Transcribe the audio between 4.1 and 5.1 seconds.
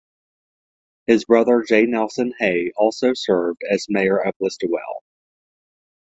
of Listowel.